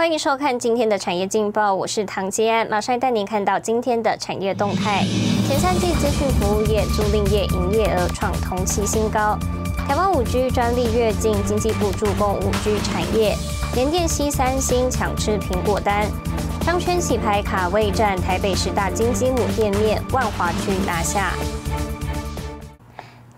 [0.00, 5.04] 欢迎收看今天的产业劲报，我是唐吉安，马上带您看到今天的产业动态。
[5.46, 9.38] 前三季资讯服务业、租赁业营业额创同期新高。
[9.86, 13.36] 台湾五 G 专利跃进，经济部助攻五 G 产业。
[13.74, 16.10] 联电、西三星抢吃苹果单。
[16.62, 21.34] 商圈洗牌卡位战台北十大金鸡母店面，万华区拿下。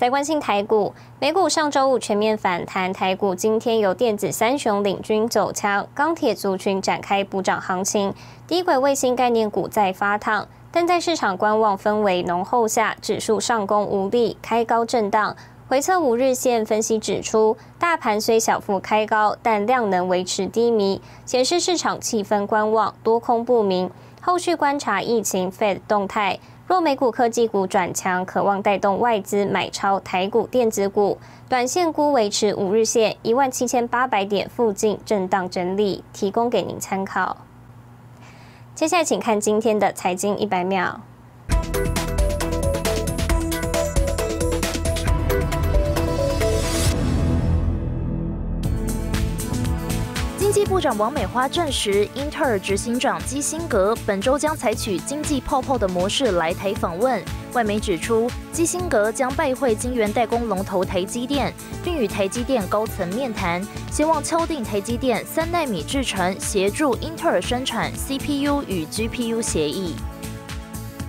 [0.02, 8.12] 在关心台股，美股上周五全面反弹，台股今天由电子三雄领军走强，钢铁族群展开补涨行情，
[8.48, 15.36] 低轨卫星概念股在发烫，但在市场观望氛围浓厚下，指数上攻无力，开高震荡。
[15.68, 23.88] 回测五日线分析指出，大盘虽小幅开高，但量能维持低迷，显示市场气氛观望，多空不明。
[24.20, 26.40] 后续观察疫情 Fed 动态。
[26.72, 37.36] 若美股科技股转强，渴望带动外资买超台股电子股，短线估维持五日线一万七千八百点附近震荡整理，提供给您参考。
[38.74, 41.02] 接下来请看今天的财经一百秒。
[50.66, 57.22] 部长王美花证实，英特尔执行长基辛格本周将采取经济泡泡的模式来台访问。
[57.52, 69.94] 外媒指出，基辛格将拜会晶圆代工龙头台积电，并与台积电高层面谈，希望敲定台积电三纳米制程协助英特尔生产 CPU 与 GPU 协议。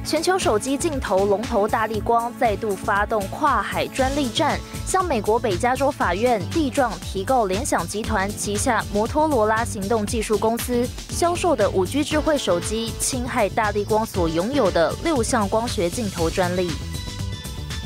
[0.06, 16.70] 全球手机镜头龙头大力光再度发动跨海专利战，向美国北加州法院地状提告联想集团旗下摩托罗拉行动技术公司销售的五 G 智慧手机侵害大力光所拥有的六项光学镜头专利。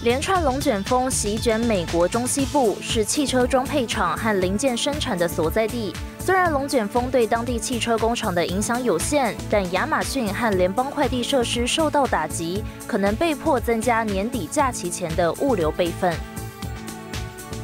[0.03, 5.93] 连串龙卷风席卷美国中西部，是汽车装配厂和零件生产的所在地。
[6.27, 16.14] 虽然龙卷风对当地汽车工厂的影响有限，但亚马逊和联邦快递设施受到打击，可能被迫增加年底假期前的物流备份。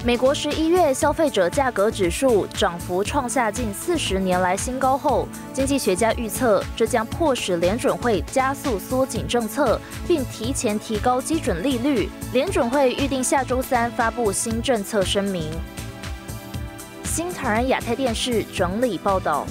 [0.05, 12.07] 美国十一月消费者价格指数涨幅创下近四十年来新高后，经济学家预测这将迫使联准会加速缩紧政策，并提前提高基准利率。
[12.31, 15.51] 联准会预定下周三发布新政策声明。
[17.15, 19.45] 新唐人亚太电视整理报道：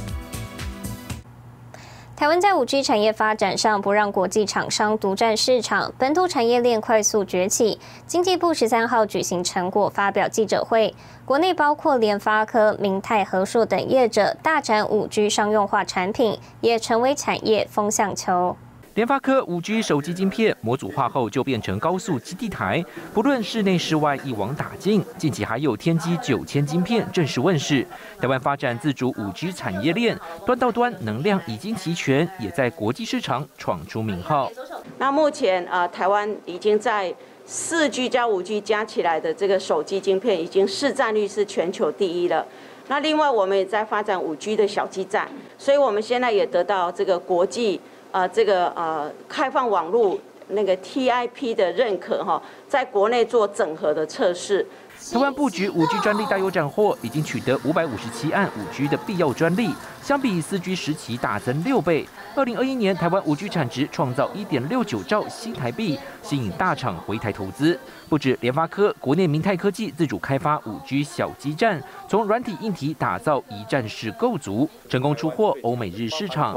[2.16, 7.78] 台湾在五 G 产业发展上不让国际厂商独占市场，本土产业链快速崛起。
[8.04, 10.92] 经济部十三号举行成果发表记者会，
[11.24, 18.56] 国内包括联发科、明泰、和硕等业者大展五 G 商用化产品，也成为产业风向球。
[18.94, 25.02] 联发科五 G 手机晶片模组化后就变成高速基地台，不论室内室外一网打尽。
[25.16, 27.86] 近期还有天玑九千晶片正式问世。
[28.20, 34.52] 台湾发展自主五 G 产业链，端到端能量已经齐全，也在国际市场闯出名号。
[34.98, 37.14] 那目前啊，台湾已经在
[37.46, 42.46] 四 G 加五 G 加起来的这个手机晶片，已经市占率是全球第一了。
[42.88, 45.26] 那另外我们也在发展五 G 的小基站，
[45.56, 47.80] 所以我们现在也得到这个国际。
[48.12, 50.18] 呃，这个呃，开放网络
[50.48, 54.66] 那个 TIP 的认可哈，在国内做整合的测试。
[55.12, 62.06] 台湾布局五 G 专利大有斩获，已经取得五百五十七案五 G 的必要专利，相比四 G 时期大增六倍。
[62.36, 67.76] 二零二一年，台湾五 G 产值创造一点六九兆新台币，吸引大厂回台投资。
[68.08, 76.54] 不止联发科，国内明泰科技自主开发五 G 小基站，从软体硬体打造一站式构筑，成功出货欧美日市场。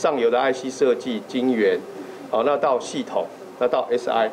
[0.00, 1.78] 上游的 IC 设计、晶圆，
[2.30, 3.26] 哦，那到系统，
[3.58, 4.30] 那到 SI，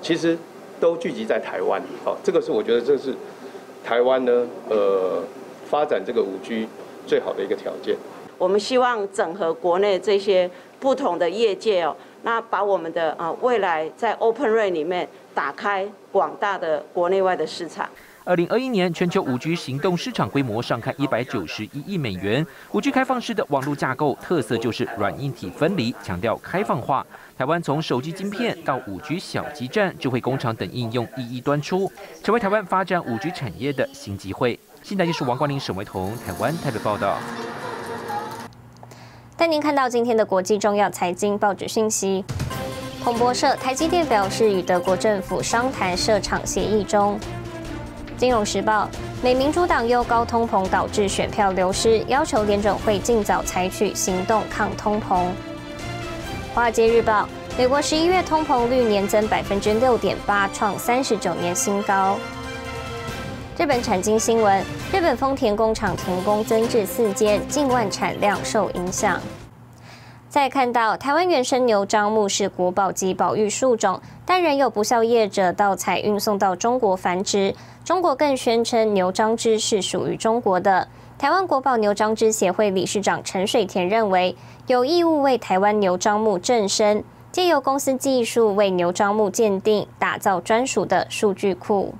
[0.00, 0.34] 其实
[0.80, 1.78] 都聚集在台湾。
[2.02, 3.14] 好，这个是我觉得这是
[3.84, 5.22] 台湾呢，呃，
[5.68, 6.66] 发展这个五 G
[7.06, 7.94] 最好的一个条件。
[8.38, 17.86] 我们希望整合国内这些不同的业界哦，那把我们的啊未来在 Open r a n 里面打开广大的国内外的市场。
[18.24, 22.46] 二零二一年，全球五 G 行动市场规模上看一百九十一亿美元。
[22.72, 27.04] 五 G 开放式的网络架构特色就是软硬体分离，强调开放化。
[27.38, 31.90] 台湾从手机晶片到五 G 小基站、智慧工厂等应用一一端出，
[32.22, 34.60] 成为台湾发展五 G 产业的新机会。
[34.82, 37.16] 现在就是王冠林、沈维彤，台湾台北报道。
[39.34, 42.22] 带您看到今天的国际重要财经报纸讯息。
[43.02, 47.18] 彭博社：台积电表示与德国政府商谈设厂协议中。
[48.20, 48.86] 金融时报：
[49.22, 55.24] 美民主党忧高通膨导致选票流失，要求联准会尽早采取行动抗通膨。
[56.54, 57.26] 华尔街日报：
[57.56, 62.18] 美国十一月通膨率年增百分之六点八，创三十九年新高。
[63.56, 64.62] 日本产经新闻：
[64.92, 69.18] 日本丰田工厂停工增至四间，近万产量受影响。
[70.30, 77.52] 再看到台湾原生牛樟木是国宝级保育树种，但仍有不肖业者盗采运送到中国繁殖。
[77.84, 80.86] 中国更宣称牛樟芝是属于中国的。
[81.18, 84.36] 台湾国宝牛樟芝协会理事长陈水田认为，
[84.68, 91.92] 有义务为台湾牛樟木正身，借由公司技术为牛樟木鉴定，打造专属的数据库。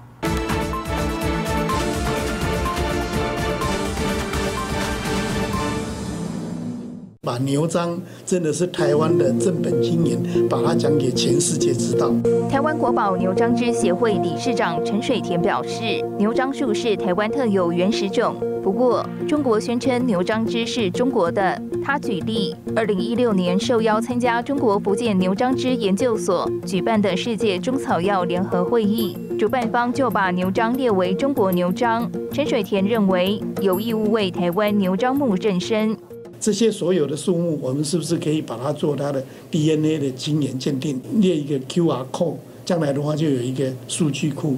[7.31, 7.97] 把牛樟
[8.27, 12.12] 真的是台湾的正本经营，把它讲给全世界知道。
[12.50, 18.35] 台湾国宝牛樟芝协会理事长陈水田表示，牛樟树是台湾特有原始种，
[18.65, 21.62] 不过中国宣称牛樟芝是中国的。
[21.85, 32.11] 他举例，二零一六年受邀参加中国福建牛樟芝研究所举办的世界中草药联合会议，主办方就把牛樟列为中国牛樟。
[32.32, 35.97] 陈水田认为，有义务为台湾牛樟木正身。
[36.41, 44.57] 这些所有的树木，我们是不是可以把它做它的 DNA 的基因鉴定，列一个 QR code，将来的话就有一个数据库。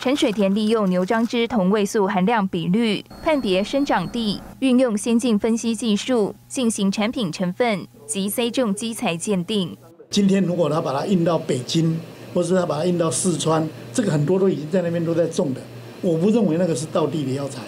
[0.00, 9.76] 陈水田利用牛樟芝同位素含量比率判别生长地，运用先进分析技术进行产品成分及 C 种基材鉴定。
[10.10, 11.98] 今天如果他把它运到北京，
[12.34, 15.60] 或是他把它运到四川，这个很多都已经在那边都在种的，
[16.02, 17.62] 我不认为那个是道地的药材。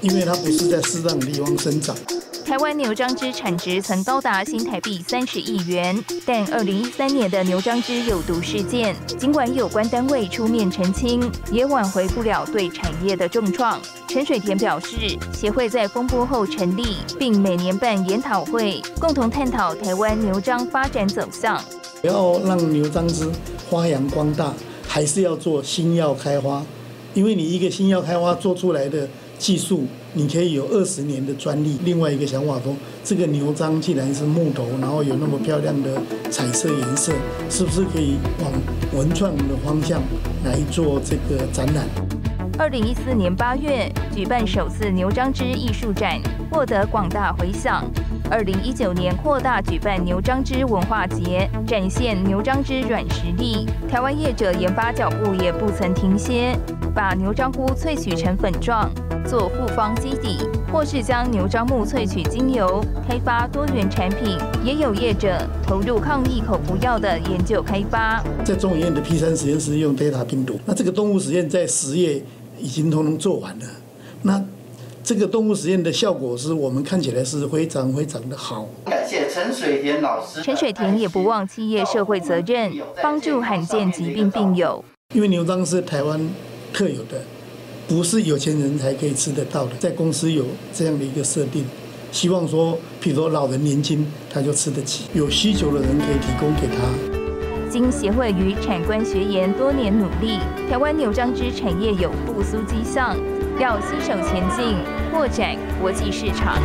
[0.00, 1.96] 因为它不是在适当的地方生长。
[2.44, 13.80] 台湾牛樟芝产值曾高达新台币三十亿元，但二零一三年的牛樟芝有毒事件，尽管有关单位出面澄清，也挽回不了对产业的重创。
[14.06, 21.60] 陈水田表示，协会在风波后成立，并每年办研讨会，共同探讨台湾牛樟发展走向。
[22.02, 23.28] 要让牛樟芝
[23.68, 24.54] 发扬光大，
[24.86, 26.64] 还是要做新药开花？
[27.12, 29.08] 因为你一个新药开花做出来的。
[29.38, 29.84] 技术，
[30.14, 31.78] 你可以有二十年的专利。
[31.84, 32.74] 另外一个想法说，
[33.04, 35.90] 这个牛樟既然是木头，然后有那么漂亮的
[36.30, 37.12] 彩色颜色，
[37.50, 38.52] 是不是可以往
[38.94, 40.00] 文创的方向
[40.44, 41.86] 来做这个展览？
[42.58, 46.18] 二零一四年八月举办首次牛樟芝艺术展，
[46.50, 47.84] 获得广大回响。
[48.30, 53.66] 二零一九年扩大举办牛樟芝文化节，展现牛樟芝软实力。
[53.88, 56.58] 台湾业者研发脚步也不曾停歇，
[56.96, 58.90] 把牛樟菇萃取成粉状。
[59.28, 60.38] 做复方基底，
[60.72, 64.38] 或是将牛樟木萃取精油，开发多元产品。
[64.64, 68.24] 也有业者投入抗疫口服药的研究开发。
[68.44, 72.22] 在中医院的 P 三实验室用 Delta 病毒，那这个动物实验在十月
[72.58, 73.66] 已经通通做完了。
[74.22, 74.42] 那
[75.02, 78.68] 这个动物实验的效果是我们看起来是非常非常的好。
[78.86, 80.40] 感谢陈水田老师。
[80.40, 82.72] 陈水田也不忘企业社会责任，
[83.02, 84.82] 帮助罕见疾病病友。
[85.14, 86.20] 因为牛樟是台湾
[86.76, 87.22] 特有的。
[87.88, 90.44] 不是有钱人才可以吃得到的，在公司有
[90.74, 91.64] 这样的一个设定，
[92.12, 96.82] 希望说，譬如说老人年轻他就吃得起，有需求的人可以提供给他。
[97.70, 100.38] 经协会与产官学研多年努力，
[100.68, 103.16] 台湾牛樟芝产业有复苏迹象，
[103.58, 104.76] 要携手前进，
[105.12, 106.60] 扩展国际市场。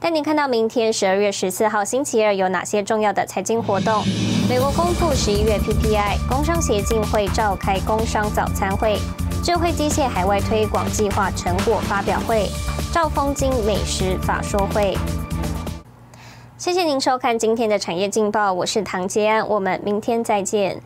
[0.00, 4.02] 带您看到明天十二月十四号星期二有哪些重要的财经活动。
[4.48, 8.96] 美国公布十一月 PPI，工商协进会召开工商早餐会，
[9.42, 12.48] 智慧机械海外推广计划成果发表会，
[12.92, 14.96] 兆丰金美食法说会。
[16.56, 20.80] 谢谢您收看今天的产业劲报，我是唐杰安，我们明天再见。